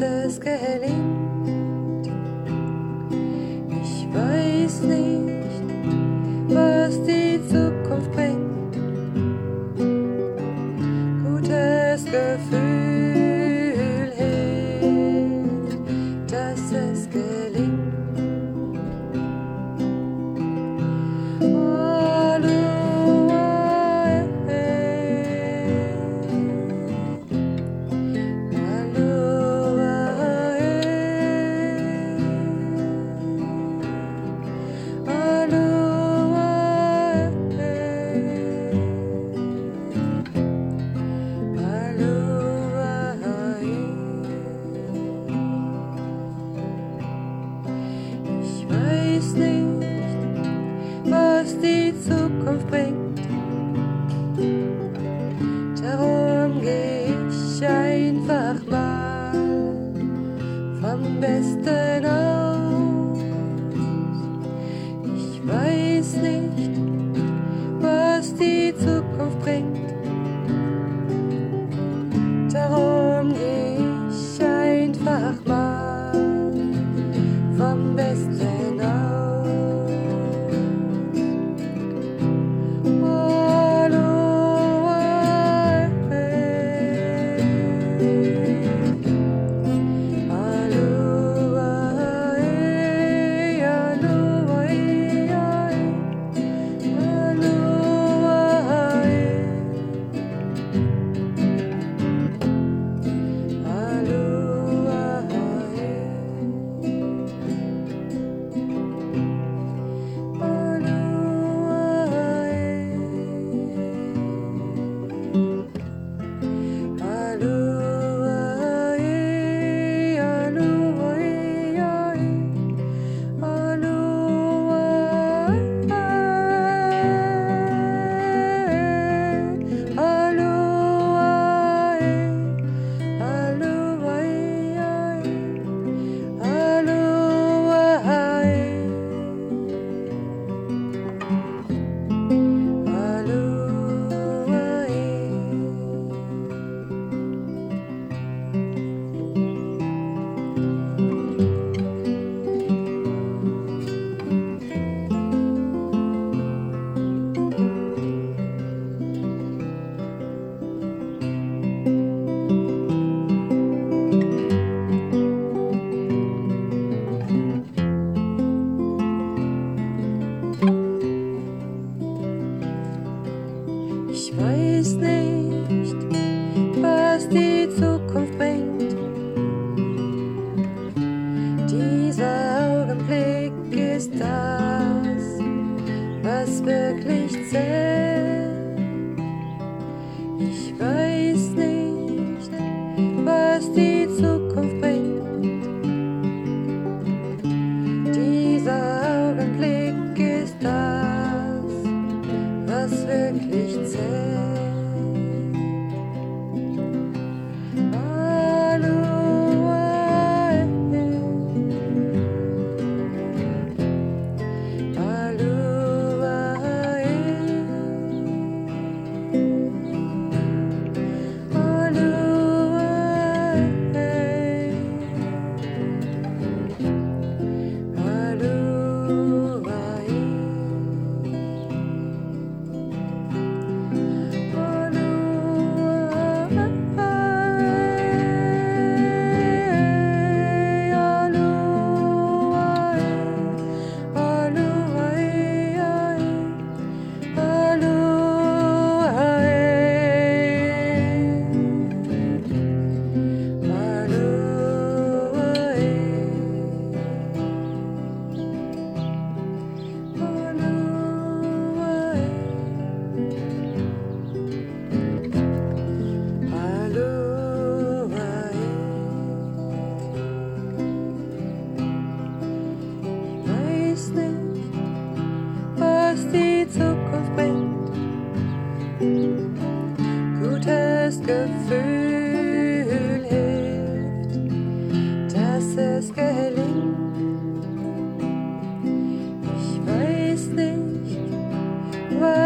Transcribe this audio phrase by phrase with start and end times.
[0.00, 0.40] dass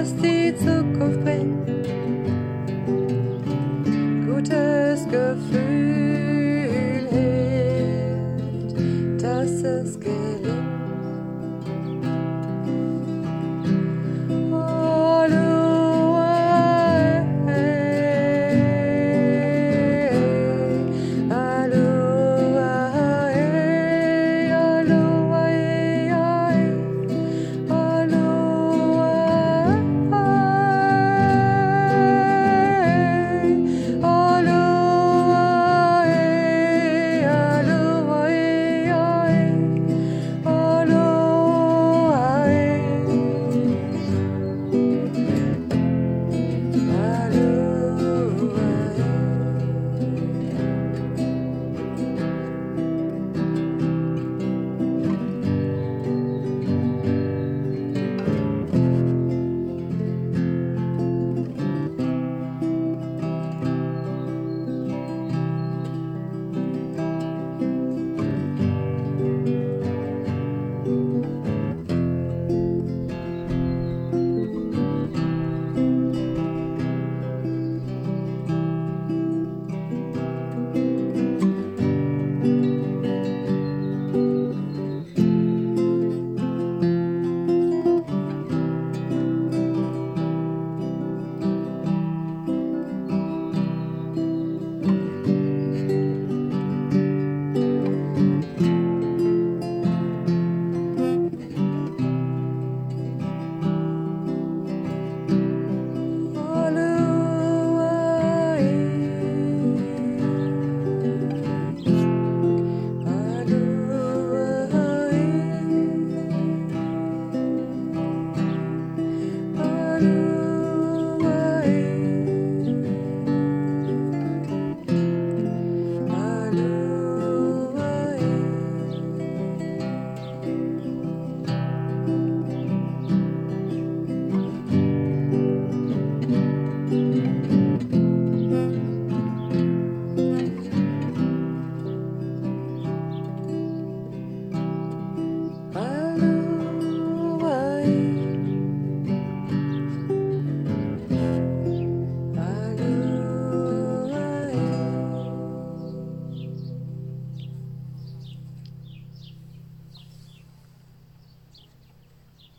[0.00, 1.79] just the look of pain.